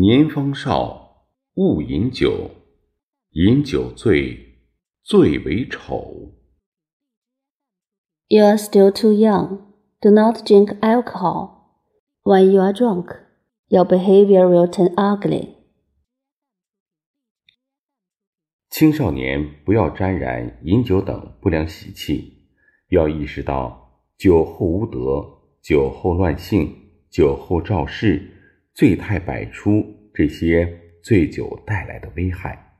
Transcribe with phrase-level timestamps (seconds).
[0.00, 2.52] 年方少，勿饮酒，
[3.30, 4.60] 饮酒醉，
[5.02, 6.36] 最为丑。
[8.28, 9.58] You are still too young.
[10.00, 11.80] Do not drink alcohol.
[12.22, 13.08] When you are drunk,
[13.66, 15.56] your behavior will turn ugly.
[18.70, 22.46] 青少年不要沾染饮酒等不良习气，
[22.90, 26.72] 要意识到酒后无德、酒后乱性、
[27.10, 28.37] 酒后肇事、
[28.77, 29.83] 醉态百出
[30.13, 32.79] 这些醉酒带来的危害。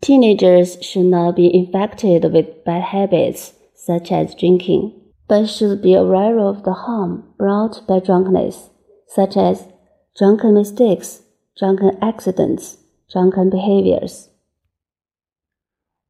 [0.00, 4.92] Teenagers should not be infected with bad habits such as drinking,
[5.28, 8.70] but should be aware of the harm brought by drunkenness,
[9.06, 9.66] such as
[10.14, 11.20] drunken mistakes,
[11.54, 12.76] drunken accidents,
[13.08, 14.28] drunken behaviors.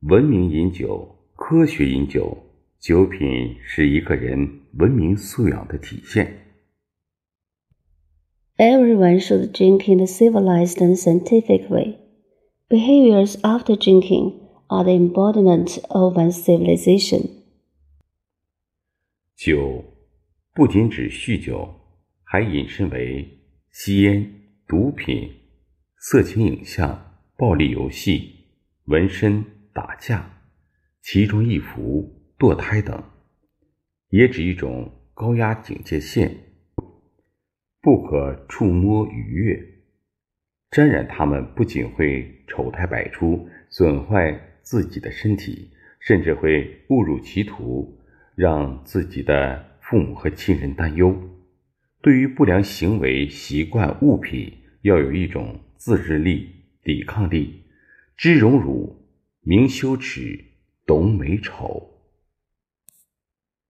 [0.03, 2.39] 文明饮酒，科学饮酒，
[2.79, 6.33] 酒品是一个人文明素养的体现。
[8.58, 12.00] Everyone should drink in a civilized and scientific way.
[12.70, 17.30] Behaviors after drinking are the embodiment of one's civilization.
[19.36, 19.84] 酒
[20.54, 21.70] 不仅指酗酒，
[22.24, 23.28] 还引申为
[23.74, 24.26] 吸烟、
[24.66, 25.30] 毒品、
[25.98, 28.46] 色情影像、暴力游戏、
[28.86, 29.44] 纹身、
[29.74, 30.32] 打架、
[31.02, 33.04] 其中一幅、堕胎等，
[34.12, 36.45] 也指一种高压警戒线，
[37.86, 39.64] 不可触摸愉悦。
[40.72, 45.70] 沾染它们不仅会丑态百出，损坏自己的身体，
[46.00, 48.02] 甚至会误入歧途。
[48.36, 51.16] 让自己的父母和亲人担忧。
[52.02, 56.50] 对于不良行为、习惯、物品，要有一种自制力、
[56.84, 57.64] 抵抗力，
[58.18, 58.94] 知荣辱，
[59.42, 60.44] 明羞耻，
[60.86, 61.92] 懂美丑。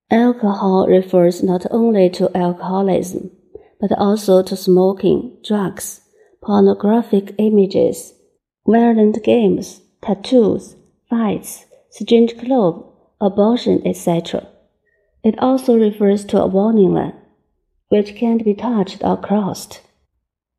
[0.10, 3.30] Alcohol refers not only to alcoholism,
[3.88, 6.02] but also to smoking, drugs,
[6.42, 8.16] pornographic images,
[8.66, 10.76] violent games, tattoos,
[11.08, 12.84] fights, strange clothes,
[13.22, 14.48] abortion, etc.
[15.24, 17.14] It also refers to a warning line,
[17.90, 19.82] which can't be touched or crossed.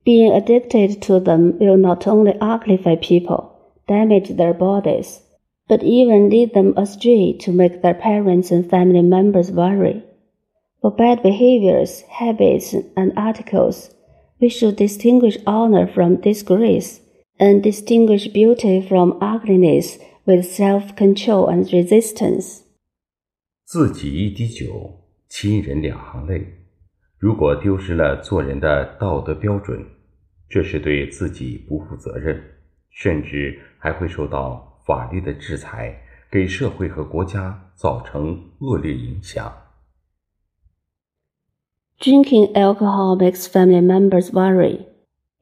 [0.05, 5.21] Being addicted to them will not only uglify people, damage their bodies,
[5.67, 10.05] but even lead them astray to make their parents and family members worry.
[10.82, 13.92] For bad behaviors, habits, and articles,
[14.40, 17.00] we should distinguish honor from disgrace
[17.38, 22.62] and distinguish beauty from ugliness with self control and resistance.
[23.64, 26.46] 自己一滴酒，亲人两行泪。
[27.18, 29.86] 如果丢失了做人的道德标准，
[30.50, 32.42] 这是对自己不负责任，
[32.90, 35.96] 甚至还会受到法律的制裁，
[36.32, 39.54] 给社会和国家造成恶劣影响。
[42.00, 44.88] Drinking alcohol makes family members worry.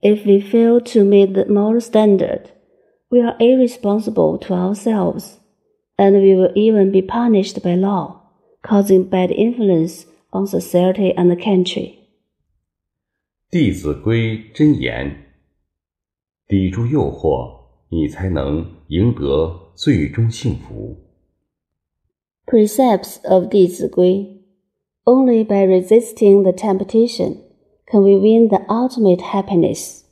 [0.01, 2.51] If we fail to meet the moral standard,
[3.09, 5.39] we are irresponsible to ourselves,
[5.97, 8.21] and we will even be punished by law,
[8.61, 11.95] causing bad influence on society and the country.
[13.51, 15.15] 《弟子规》真言：
[16.47, 20.97] 抵住诱惑，你才能赢得最终幸福。
[22.45, 24.32] Precepts of 弟子规
[25.06, 27.42] only by resisting the temptation
[27.86, 30.03] can we win the ultimate happiness.